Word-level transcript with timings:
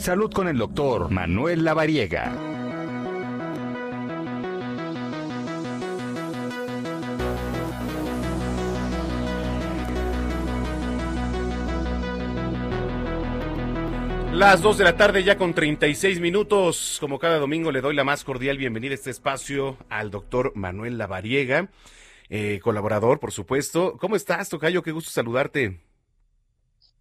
Salud 0.00 0.32
con 0.32 0.48
el 0.48 0.56
doctor 0.56 1.10
Manuel 1.10 1.62
Lavariega. 1.62 2.32
Las 14.32 14.62
2 14.62 14.78
de 14.78 14.84
la 14.84 14.96
tarde 14.96 15.22
ya 15.22 15.36
con 15.36 15.52
36 15.52 16.18
minutos. 16.18 16.96
Como 16.98 17.18
cada 17.18 17.38
domingo 17.38 17.70
le 17.70 17.82
doy 17.82 17.94
la 17.94 18.02
más 18.02 18.24
cordial 18.24 18.56
bienvenida 18.56 18.92
a 18.92 18.94
este 18.94 19.10
espacio 19.10 19.76
al 19.90 20.10
doctor 20.10 20.52
Manuel 20.54 20.96
Lavariega, 20.96 21.68
eh, 22.30 22.58
colaborador, 22.62 23.20
por 23.20 23.32
supuesto. 23.32 23.98
¿Cómo 24.00 24.16
estás, 24.16 24.48
Tocayo? 24.48 24.82
Qué 24.82 24.92
gusto 24.92 25.10
saludarte. 25.10 25.89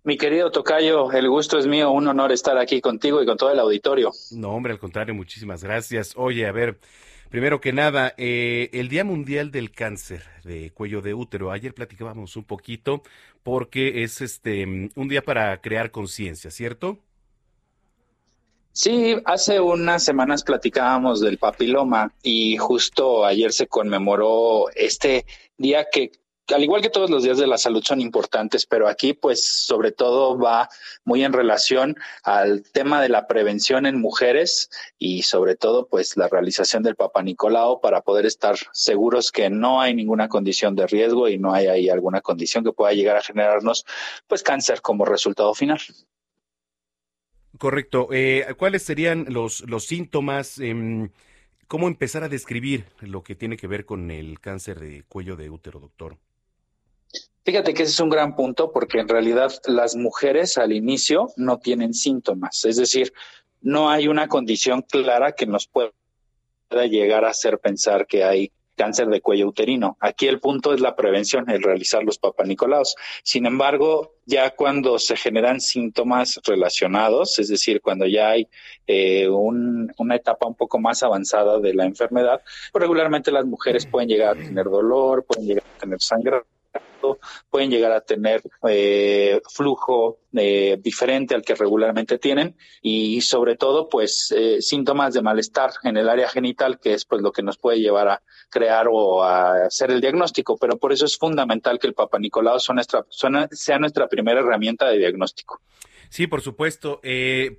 Mi 0.10 0.18
querido 0.18 0.50
Tocayo, 0.50 1.12
el 1.12 1.30
gusto 1.30 1.60
es 1.60 1.68
mío, 1.68 1.92
un 1.92 2.08
honor 2.08 2.32
estar 2.32 2.58
aquí 2.58 2.82
contigo 2.82 3.22
y 3.22 3.28
con 3.28 3.38
todo 3.38 3.52
el 3.52 3.60
auditorio. 3.60 4.12
No, 4.32 4.50
hombre, 4.50 4.74
al 4.74 4.80
contrario, 4.80 5.14
muchísimas 5.14 5.64
gracias. 5.64 6.16
Oye, 6.18 6.48
a 6.48 6.52
ver, 6.52 6.80
primero 7.30 7.62
que 7.62 7.74
nada, 7.74 8.16
eh, 8.18 8.72
el 8.74 8.90
Día 8.90 9.04
Mundial 9.04 9.52
del 9.52 9.70
Cáncer 9.70 10.24
de 10.44 10.72
Cuello 10.72 11.04
de 11.04 11.14
Útero. 11.14 11.52
Ayer 11.52 11.76
platicábamos 11.76 12.36
un 12.38 12.44
poquito 12.44 13.04
porque 13.44 14.02
es 14.02 14.22
este 14.22 14.64
un 14.96 15.10
día 15.10 15.22
para 15.22 15.62
crear 15.62 15.92
conciencia, 15.92 16.50
¿cierto? 16.50 16.98
Sí, 18.72 19.16
hace 19.26 19.60
unas 19.60 20.04
semanas 20.04 20.42
platicábamos 20.42 21.22
del 21.22 21.38
papiloma 21.38 22.12
y 22.24 22.58
justo 22.58 23.26
ayer 23.26 23.54
se 23.54 23.68
conmemoró 23.68 24.72
este 24.74 25.28
día 25.60 25.86
que 25.92 26.14
al 26.54 26.64
igual 26.64 26.82
que 26.82 26.90
todos 26.90 27.10
los 27.10 27.24
días 27.24 27.38
de 27.38 27.48
la 27.48 27.58
salud 27.58 27.84
son 27.84 28.02
importantes, 28.02 28.66
pero 28.66 28.88
aquí 28.88 29.14
pues 29.14 29.46
sobre 29.46 29.92
todo 29.92 30.38
va 30.38 30.70
muy 31.04 31.24
en 31.24 31.34
relación 31.34 31.96
al 32.24 32.64
tema 32.64 33.02
de 33.02 33.10
la 33.10 33.28
prevención 33.28 33.86
en 33.86 34.00
mujeres 34.00 34.70
y 34.98 35.24
sobre 35.24 35.56
todo 35.56 35.88
pues 35.88 36.18
la 36.18 36.28
realización 36.28 36.84
del 36.84 36.96
Papa 36.96 37.22
Nicolau 37.24 37.82
para 37.82 38.02
poder 38.02 38.26
estar 38.26 38.56
seguros 38.72 39.32
que 39.32 39.50
no 39.50 39.82
hay 39.82 39.94
ninguna 39.94 40.28
condición 40.28 40.76
de 40.76 40.88
riesgo 40.88 41.28
y 41.30 41.38
no 41.38 41.54
hay 41.54 41.68
ahí 41.68 41.90
alguna 41.90 42.22
condición 42.22 42.64
que 42.64 42.74
pueda 42.74 42.94
llegar 42.94 43.18
a 43.18 43.22
generarnos 43.22 43.86
pues 44.28 44.44
cáncer 44.44 44.82
como 44.82 45.06
resultado 45.06 45.54
final. 45.54 45.80
Correcto. 47.58 48.08
Eh, 48.12 48.46
¿Cuáles 48.58 48.84
serían 48.84 49.26
los, 49.30 49.62
los 49.62 49.86
síntomas? 49.86 50.60
Eh, 50.60 51.10
¿Cómo 51.68 51.88
empezar 51.88 52.24
a 52.24 52.30
describir 52.30 52.86
lo 53.02 53.22
que 53.22 53.36
tiene 53.36 53.58
que 53.58 53.68
ver 53.68 53.86
con 53.86 54.10
el 54.10 54.40
cáncer 54.40 54.80
de 54.80 55.04
cuello 55.08 55.36
de 55.36 55.50
útero, 55.50 55.80
doctor? 55.80 56.18
Fíjate 57.50 57.74
que 57.74 57.82
ese 57.82 57.94
es 57.94 58.00
un 58.00 58.12
gran 58.12 58.36
punto 58.36 58.72
porque 58.72 59.00
en 59.00 59.08
realidad 59.08 59.52
las 59.66 59.96
mujeres 59.96 60.60
al 60.60 60.72
inicio 60.72 61.30
no 61.36 61.58
tienen 61.58 61.96
síntomas, 61.96 62.64
es 62.64 62.78
decir, 62.78 63.12
no 63.60 63.90
hay 63.90 64.08
una 64.08 64.28
condición 64.28 64.84
clara 64.84 65.32
que 65.32 65.48
nos 65.48 65.66
pueda 65.66 65.92
llegar 66.70 67.26
a 67.26 67.32
hacer 67.32 67.58
pensar 67.58 68.06
que 68.06 68.24
hay 68.24 68.52
cáncer 68.76 69.08
de 69.08 69.22
cuello 69.22 69.48
uterino. 69.48 69.98
Aquí 70.00 70.28
el 70.28 70.40
punto 70.40 70.76
es 70.76 70.80
la 70.80 70.96
prevención, 70.96 71.50
el 71.50 71.64
realizar 71.64 72.04
los 72.04 72.20
papanicolaos. 72.20 72.96
Sin 73.24 73.48
embargo, 73.48 74.14
ya 74.28 74.52
cuando 74.52 75.00
se 75.00 75.18
generan 75.18 75.60
síntomas 75.60 76.40
relacionados, 76.46 77.40
es 77.40 77.48
decir, 77.48 77.82
cuando 77.82 78.06
ya 78.06 78.30
hay 78.30 78.48
eh, 78.86 79.28
una 79.28 80.16
etapa 80.16 80.46
un 80.46 80.54
poco 80.54 80.78
más 80.78 81.02
avanzada 81.02 81.60
de 81.60 81.74
la 81.74 81.86
enfermedad, 81.86 82.44
regularmente 82.76 83.32
las 83.32 83.46
mujeres 83.46 83.88
pueden 83.88 84.08
llegar 84.08 84.38
a 84.38 84.40
tener 84.40 84.66
dolor, 84.66 85.26
pueden 85.26 85.48
llegar 85.48 85.64
a 85.76 85.80
tener 85.80 86.00
pueden 87.50 87.72
llegar 87.72 87.92
a 87.92 88.02
tener 88.02 88.42
eh, 88.68 89.42
flujo 89.50 90.20
eh, 90.34 90.78
diferente 90.82 91.34
al 91.34 91.42
que 91.42 91.56
regularmente 91.56 92.18
tienen 92.18 92.56
y 92.82 93.22
sobre 93.22 93.56
todo 93.56 93.90
pues 93.90 94.34
eh, 94.36 94.62
síntomas 94.62 95.14
de 95.14 95.22
malestar 95.22 95.72
en 95.84 95.98
el 95.98 96.10
área 96.10 96.30
genital 96.30 96.80
que 96.80 96.94
es 96.94 97.06
pues 97.06 97.22
lo 97.22 97.32
que 97.32 97.42
nos 97.42 97.58
puede 97.58 97.80
llevar 97.80 98.10
a 98.10 98.22
crear 98.50 98.88
o 98.92 99.24
a 99.24 99.66
hacer 99.66 99.92
el 99.92 100.02
diagnóstico 100.02 100.58
pero 100.58 100.78
por 100.78 100.92
eso 100.92 101.06
es 101.06 101.18
fundamental 101.18 101.80
que 101.80 101.88
el 101.88 101.94
Papa 101.94 102.20
Nicolau 102.20 102.60
sea 102.60 103.80
nuestra 103.80 104.08
primera 104.08 104.42
herramienta 104.42 104.90
de 104.90 104.98
diagnóstico. 104.98 105.62
Sí, 106.10 106.26
por 106.26 106.42
supuesto, 106.42 107.02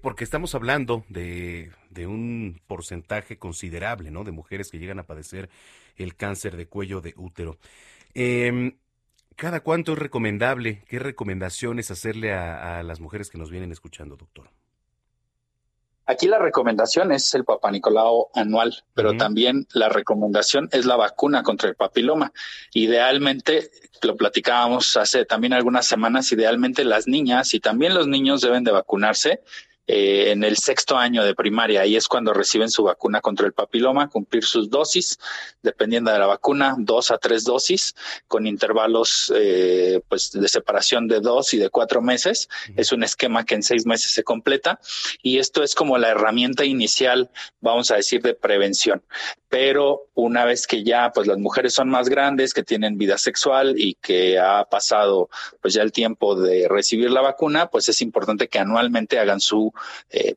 porque 0.03 0.25
estamos 0.25 0.57
hablando 0.57 1.05
de, 1.09 1.71
de, 1.91 2.09
un 2.09 2.61
porcentaje 2.67 3.39
considerable, 3.39 4.11
¿no? 4.11 4.25
De 4.25 4.33
mujeres 4.33 4.73
que 4.73 4.81
llegan 4.81 4.99
a 4.99 5.07
padecer 5.07 5.49
el 5.97 6.17
cáncer 6.17 6.57
de 6.57 6.67
cuello 6.67 7.01
de 7.01 7.15
útero. 7.17 7.59
Eh, 8.15 8.75
¿Cada 9.41 9.61
cuánto 9.61 9.95
es 9.95 9.99
recomendable? 9.99 10.85
¿Qué 10.87 10.99
recomendaciones 10.99 11.91
hacerle 11.91 12.35
a, 12.35 12.83
las 12.83 13.01
mujeres 13.01 13.31
que 13.31 13.39
nos 13.39 13.51
vienen 13.51 13.73
escuchando, 13.73 14.19
doctor? 14.19 14.51
Aquí 16.05 16.29
la 16.29 16.39
recomendación 16.39 17.11
es 17.11 17.33
el 17.33 17.47
Papa 17.47 17.71
Nicolau 17.71 18.29
anual, 18.35 18.85
pero 18.93 19.17
también 19.17 19.67
la 19.73 19.89
recomendación 19.89 20.69
es 20.73 20.85
la 20.85 20.97
vacuna 20.97 21.43
contra 21.43 21.71
el 21.71 21.75
papiloma. 21.75 22.35
Idealmente, 22.75 23.71
lo 24.03 24.15
platicábamos 24.15 24.99
hace 24.99 25.25
también 25.25 25.55
algunas 25.55 25.87
semanas, 25.87 26.31
idealmente 26.33 26.85
las 26.85 27.07
niñas 27.09 27.55
y 27.55 27.61
también 27.61 27.95
los 27.95 28.09
niños 28.09 28.43
deben 28.43 28.63
de 28.63 28.73
vacunarse 28.73 29.41
eh, 29.93 30.31
en 30.31 30.45
el 30.45 30.57
sexto 30.57 30.97
año 30.97 31.25
de 31.25 31.35
primaria. 31.35 31.81
Ahí 31.81 31.97
es 31.97 32.07
cuando 32.07 32.33
reciben 32.33 32.71
su 32.71 32.85
vacuna 32.85 33.21
contra 33.21 33.45
el 33.45 33.53
papiloma, 33.53 34.09
cumplir 34.09 34.45
sus 34.45 34.71
dosis, 34.71 35.19
dependiendo 35.65 36.13
de 36.13 36.19
la 36.21 36.27
vacuna, 36.27 36.77
dos 36.79 37.11
a 37.11 37.19
tres 37.19 37.43
dosis, 37.43 37.97
con 38.29 38.47
intervalos 38.47 39.33
eh, 39.35 40.01
pues 40.09 40.31
de 40.31 40.47
separación 40.47 41.09
de 41.09 41.19
dos 41.19 41.55
y 41.55 41.59
de 41.59 41.71
cuatro 41.71 42.01
meses. 42.03 42.49
Es 42.77 42.93
un 42.93 43.03
esquema 43.03 43.45
que 43.45 43.57
en 43.57 43.65
seis 43.65 43.85
meses 43.85 44.13
se 44.13 44.23
completa 44.23 44.79
y 45.23 45.39
esto 45.39 45.65
es 45.65 45.75
como 45.75 45.99
la 45.99 46.11
herramienta 46.11 46.65
inicial, 46.65 47.29
vamos 47.61 47.91
a 47.91 47.97
decir, 47.97 48.23
de 48.23 48.35
prevención. 48.35 49.03
Pero 49.49 50.07
una 50.15 50.45
vez 50.45 50.69
que 50.69 50.85
ya 50.85 51.11
pues 51.13 51.27
las 51.27 51.39
mujeres 51.39 51.75
son 51.75 51.89
más 51.89 52.09
grandes, 52.09 52.55
que 52.55 52.63
tienen 52.63 52.97
vida 52.97 53.19
sexual 53.19 53.75
y 53.77 53.95
que 53.95 54.39
ha 54.39 54.65
pasado 54.67 55.31
pues 55.61 55.75
ya 55.75 55.83
el 55.83 55.91
tiempo 55.91 56.37
de 56.37 56.69
recibir 56.69 57.11
la 57.11 57.23
vacuna, 57.23 57.67
pues 57.67 57.89
es 57.89 58.01
importante 58.03 58.47
que 58.47 58.61
anualmente 58.61 59.19
hagan 59.19 59.41
su 59.41 59.73
eh, 60.11 60.35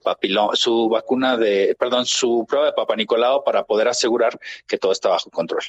su 0.54 0.90
vacuna 0.90 1.38
de, 1.38 1.76
perdón, 1.78 2.06
su 2.06 2.46
prueba 2.48 2.68
de 2.68 2.74
Papa 2.74 2.96
para 3.44 3.64
poder 3.64 3.88
asegurar 3.88 4.40
que 4.68 4.78
todo 4.78 4.92
está 4.92 5.10
bajo 5.10 5.30
control. 5.30 5.64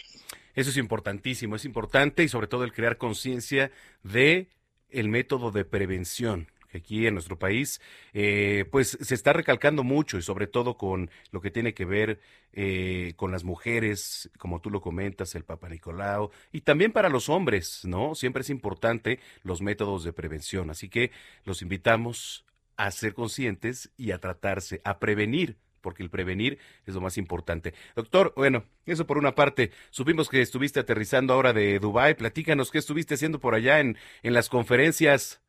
Eso 0.55 0.71
es 0.71 0.77
importantísimo, 0.77 1.57
es 1.57 1.65
importante 1.65 2.23
y 2.23 2.29
sobre 2.29 2.47
todo 2.47 2.65
el 2.65 2.73
crear 2.73 2.97
conciencia 2.97 3.73
de 4.03 4.49
el 4.91 5.09
método 5.09 5.51
de 5.51 5.65
prevención 5.65 6.49
que 6.71 6.79
aquí 6.79 7.07
en 7.07 7.15
nuestro 7.15 7.39
país 7.39 7.81
eh, 8.13 8.65
pues 8.71 8.99
se 9.01 9.15
está 9.15 9.33
recalcando 9.33 9.85
mucho 9.85 10.19
y 10.19 10.23
sobre 10.23 10.47
todo 10.47 10.77
con 10.77 11.11
lo 11.31 11.41
que 11.41 11.51
tiene 11.51 11.73
que 11.75 11.85
ver 11.85 12.21
eh, 12.53 13.15
con 13.17 13.33
las 13.33 13.43
mujeres, 13.43 14.31
como 14.39 14.61
tú 14.61 14.71
lo 14.71 14.81
comentas, 14.81 15.35
el 15.35 15.45
Papa 15.45 15.69
Nicolau, 15.69 16.31
y 16.53 16.61
también 16.61 16.93
para 16.93 17.09
los 17.09 17.29
hombres, 17.29 17.81
¿no? 17.85 18.15
Siempre 18.15 18.43
es 18.43 18.51
importante 18.51 19.19
los 19.43 19.61
métodos 19.61 20.05
de 20.05 20.13
prevención. 20.13 20.71
Así 20.71 20.89
que 20.89 21.11
los 21.45 21.63
invitamos 21.63 22.44
a 22.77 22.91
ser 22.91 23.15
conscientes 23.15 23.91
y 23.97 24.13
a 24.13 24.19
tratarse, 24.19 24.81
a 24.85 24.99
prevenir, 24.99 25.57
porque 25.81 26.03
el 26.03 26.11
prevenir 26.11 26.59
es 26.87 26.95
lo 26.95 27.01
más 27.01 27.19
importante. 27.19 27.75
Doctor, 27.95 28.33
bueno, 28.37 28.65
eso 28.87 29.07
por 29.07 29.19
una 29.19 29.35
parte, 29.35 29.71
supimos 29.91 30.29
que 30.29 30.41
estuviste 30.41 30.81
aterrizando 30.81 31.35
ahora 31.35 31.53
de 31.53 31.79
Dubái, 31.79 32.15
platícanos 32.15 32.71
qué 32.71 32.79
estuviste 32.79 33.15
haciendo 33.15 33.41
por 33.41 33.55
allá 33.55 33.81
en, 33.81 33.97
en 34.23 34.35
las 34.35 34.49
conferencias. 34.49 35.41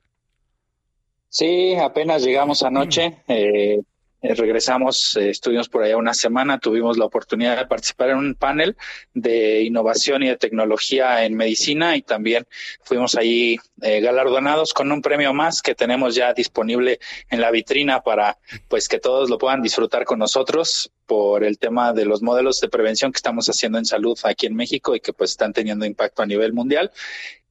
Sí, 1.29 1.75
apenas 1.75 2.23
llegamos 2.23 2.63
anoche. 2.63 3.17
Eh, 3.27 3.81
eh, 4.25 4.33
regresamos, 4.33 5.15
eh, 5.17 5.29
estuvimos 5.29 5.69
por 5.69 5.83
allá 5.83 5.97
una 5.97 6.15
semana, 6.15 6.57
tuvimos 6.57 6.97
la 6.97 7.05
oportunidad 7.05 7.57
de 7.57 7.67
participar 7.67 8.09
en 8.09 8.17
un 8.17 8.33
panel 8.33 8.75
de 9.13 9.61
innovación 9.61 10.23
y 10.23 10.29
de 10.29 10.37
tecnología 10.37 11.25
en 11.25 11.35
medicina 11.35 11.95
y 11.95 12.01
también 12.01 12.47
fuimos 12.81 13.13
allí 13.15 13.59
eh, 13.83 14.01
galardonados 14.01 14.73
con 14.73 14.91
un 14.91 15.03
premio 15.03 15.31
más 15.33 15.61
que 15.61 15.75
tenemos 15.75 16.15
ya 16.15 16.33
disponible 16.33 16.99
en 17.29 17.39
la 17.39 17.51
vitrina 17.51 18.01
para 18.01 18.39
pues 18.67 18.89
que 18.89 18.97
todos 18.97 19.29
lo 19.29 19.37
puedan 19.37 19.61
disfrutar 19.61 20.05
con 20.05 20.17
nosotros 20.17 20.91
por 21.05 21.43
el 21.43 21.59
tema 21.59 21.93
de 21.93 22.05
los 22.05 22.23
modelos 22.23 22.59
de 22.61 22.69
prevención 22.69 23.11
que 23.11 23.17
estamos 23.17 23.47
haciendo 23.47 23.77
en 23.77 23.85
salud 23.85 24.17
aquí 24.23 24.47
en 24.47 24.55
México 24.55 24.95
y 24.95 25.01
que 25.01 25.13
pues 25.13 25.31
están 25.31 25.53
teniendo 25.53 25.85
impacto 25.85 26.23
a 26.23 26.25
nivel 26.25 26.51
mundial. 26.51 26.91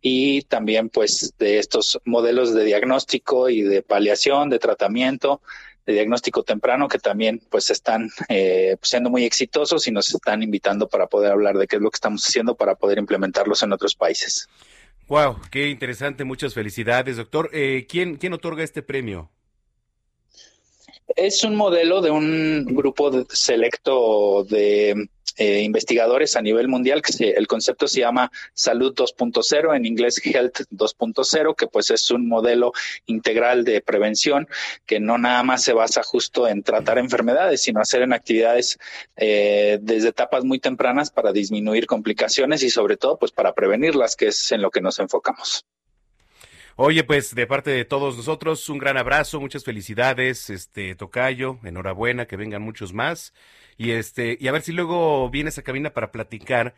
Y 0.00 0.42
también 0.42 0.90
pues 0.90 1.32
de 1.38 1.58
estos 1.58 1.98
modelos 2.04 2.52
de 2.52 2.64
diagnóstico 2.64 3.48
y 3.48 3.62
de 3.62 3.80
paliación, 3.80 4.50
de 4.50 4.58
tratamiento 4.58 5.40
de 5.86 5.92
diagnóstico 5.92 6.42
temprano 6.42 6.88
que 6.88 6.98
también 6.98 7.40
pues 7.50 7.70
están 7.70 8.10
eh, 8.28 8.76
siendo 8.82 9.10
muy 9.10 9.24
exitosos 9.24 9.86
y 9.86 9.90
nos 9.90 10.14
están 10.14 10.42
invitando 10.42 10.88
para 10.88 11.06
poder 11.06 11.32
hablar 11.32 11.56
de 11.56 11.66
qué 11.66 11.76
es 11.76 11.82
lo 11.82 11.90
que 11.90 11.96
estamos 11.96 12.24
haciendo 12.26 12.54
para 12.54 12.74
poder 12.74 12.98
implementarlos 12.98 13.62
en 13.62 13.72
otros 13.72 13.94
países. 13.94 14.48
Wow, 15.08 15.38
qué 15.50 15.68
interesante, 15.68 16.24
muchas 16.24 16.54
felicidades, 16.54 17.18
doctor. 17.18 17.50
Eh, 17.52 17.86
¿quién, 17.88 18.16
¿Quién 18.16 18.32
otorga 18.32 18.62
este 18.62 18.82
premio? 18.82 19.30
Es 21.26 21.42
un 21.42 21.56
modelo 21.56 22.02
de 22.02 22.10
un 22.10 22.66
grupo 22.66 23.24
selecto 23.30 24.44
de 24.44 25.08
eh, 25.38 25.62
investigadores 25.62 26.36
a 26.36 26.42
nivel 26.42 26.68
mundial, 26.68 27.00
que 27.00 27.30
el 27.30 27.46
concepto 27.46 27.88
se 27.88 28.00
llama 28.00 28.30
Salud 28.52 28.94
2.0, 28.94 29.74
en 29.74 29.86
inglés 29.86 30.20
Health 30.22 30.66
2.0, 30.70 31.56
que 31.56 31.66
pues 31.66 31.90
es 31.90 32.10
un 32.10 32.28
modelo 32.28 32.72
integral 33.06 33.64
de 33.64 33.80
prevención 33.80 34.46
que 34.84 35.00
no 35.00 35.16
nada 35.16 35.42
más 35.44 35.62
se 35.62 35.72
basa 35.72 36.02
justo 36.02 36.46
en 36.46 36.62
tratar 36.62 36.98
enfermedades, 36.98 37.62
sino 37.62 37.80
hacer 37.80 38.02
en 38.02 38.12
actividades 38.12 38.78
eh, 39.16 39.78
desde 39.80 40.10
etapas 40.10 40.44
muy 40.44 40.58
tempranas 40.58 41.10
para 41.10 41.32
disminuir 41.32 41.86
complicaciones 41.86 42.62
y 42.62 42.68
sobre 42.68 42.98
todo 42.98 43.16
pues 43.16 43.32
para 43.32 43.54
prevenirlas, 43.54 44.14
que 44.14 44.26
es 44.26 44.52
en 44.52 44.60
lo 44.60 44.70
que 44.70 44.82
nos 44.82 44.98
enfocamos. 44.98 45.64
Oye, 46.76 47.04
pues 47.04 47.36
de 47.36 47.46
parte 47.46 47.70
de 47.70 47.84
todos 47.84 48.16
nosotros, 48.16 48.68
un 48.68 48.78
gran 48.78 48.96
abrazo, 48.96 49.40
muchas 49.40 49.62
felicidades, 49.62 50.50
este 50.50 50.96
Tocayo, 50.96 51.60
enhorabuena, 51.62 52.26
que 52.26 52.36
vengan 52.36 52.62
muchos 52.62 52.92
más. 52.92 53.32
Y 53.76 53.92
este, 53.92 54.36
y 54.40 54.48
a 54.48 54.52
ver 54.52 54.62
si 54.62 54.72
luego 54.72 55.30
vienes 55.30 55.56
a 55.56 55.62
cabina 55.62 55.90
para 55.90 56.10
platicar 56.10 56.74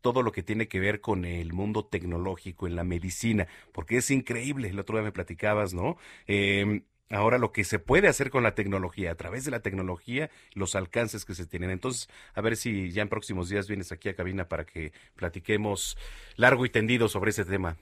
todo 0.00 0.22
lo 0.22 0.32
que 0.32 0.42
tiene 0.42 0.66
que 0.66 0.80
ver 0.80 1.02
con 1.02 1.26
el 1.26 1.52
mundo 1.52 1.84
tecnológico 1.84 2.66
en 2.66 2.74
la 2.74 2.84
medicina, 2.84 3.46
porque 3.72 3.98
es 3.98 4.10
increíble, 4.10 4.68
el 4.68 4.78
otro 4.78 4.96
día 4.96 5.04
me 5.04 5.12
platicabas, 5.12 5.74
¿no? 5.74 5.98
Em, 6.26 6.84
ahora 7.10 7.36
lo 7.36 7.52
que 7.52 7.64
se 7.64 7.78
puede 7.78 8.08
hacer 8.08 8.30
con 8.30 8.44
la 8.44 8.54
tecnología, 8.54 9.12
a 9.12 9.14
través 9.14 9.44
de 9.44 9.50
la 9.50 9.60
tecnología, 9.60 10.30
los 10.54 10.74
alcances 10.74 11.26
que 11.26 11.34
se 11.34 11.46
tienen. 11.46 11.70
Entonces, 11.70 12.08
a 12.34 12.40
ver 12.40 12.56
si 12.56 12.92
ya 12.92 13.02
en 13.02 13.08
próximos 13.10 13.50
días 13.50 13.68
vienes 13.68 13.92
aquí 13.92 14.08
a 14.08 14.16
cabina 14.16 14.48
para 14.48 14.64
que 14.64 14.92
platiquemos 15.16 15.98
largo 16.36 16.64
y 16.64 16.70
tendido 16.70 17.08
sobre 17.08 17.30
ese 17.30 17.44
tema. 17.44 17.76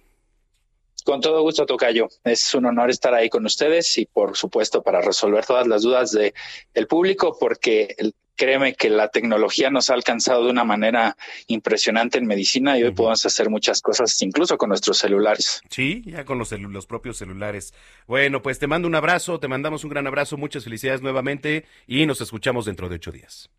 Con 1.04 1.20
todo 1.20 1.42
gusto, 1.42 1.66
Tocayo. 1.66 2.08
Es 2.24 2.54
un 2.54 2.66
honor 2.66 2.90
estar 2.90 3.14
ahí 3.14 3.28
con 3.28 3.44
ustedes 3.44 3.98
y, 3.98 4.06
por 4.06 4.36
supuesto, 4.36 4.82
para 4.82 5.00
resolver 5.00 5.44
todas 5.44 5.66
las 5.66 5.82
dudas 5.82 6.12
de, 6.12 6.34
del 6.74 6.86
público, 6.86 7.36
porque 7.38 7.94
créeme 8.36 8.74
que 8.74 8.90
la 8.90 9.08
tecnología 9.08 9.70
nos 9.70 9.90
ha 9.90 9.94
alcanzado 9.94 10.44
de 10.44 10.50
una 10.50 10.64
manera 10.64 11.16
impresionante 11.46 12.18
en 12.18 12.26
medicina 12.26 12.78
y 12.78 12.82
hoy 12.82 12.92
podemos 12.92 13.24
hacer 13.26 13.50
muchas 13.50 13.80
cosas, 13.82 14.20
incluso 14.22 14.56
con 14.56 14.68
nuestros 14.68 14.98
celulares. 14.98 15.62
Sí, 15.70 16.02
ya 16.06 16.24
con 16.24 16.38
los, 16.38 16.52
los 16.52 16.86
propios 16.86 17.18
celulares. 17.18 17.74
Bueno, 18.06 18.42
pues 18.42 18.58
te 18.58 18.66
mando 18.66 18.88
un 18.88 18.94
abrazo, 18.94 19.38
te 19.38 19.48
mandamos 19.48 19.84
un 19.84 19.90
gran 19.90 20.06
abrazo, 20.06 20.36
muchas 20.36 20.64
felicidades 20.64 21.02
nuevamente 21.02 21.66
y 21.86 22.06
nos 22.06 22.20
escuchamos 22.20 22.64
dentro 22.64 22.88
de 22.88 22.96
ocho 22.96 23.12
días. 23.12 23.50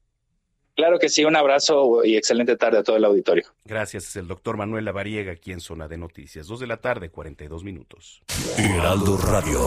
Claro 0.75 0.97
que 0.97 1.09
sí, 1.09 1.23
un 1.23 1.35
abrazo 1.35 2.03
y 2.03 2.17
excelente 2.17 2.57
tarde 2.57 2.79
a 2.79 2.83
todo 2.83 2.95
el 2.95 3.05
auditorio. 3.05 3.45
Gracias, 3.65 4.07
es 4.07 4.15
el 4.15 4.27
doctor 4.27 4.57
Manuel 4.57 4.85
Lavariega 4.85 5.33
aquí 5.33 5.51
en 5.51 5.59
Zona 5.59 5.87
de 5.87 5.97
Noticias, 5.97 6.47
dos 6.47 6.59
de 6.59 6.67
la 6.67 6.77
tarde, 6.77 7.09
42 7.09 7.63
minutos. 7.63 8.23
Heraldo 8.57 9.17
Radio. 9.17 9.59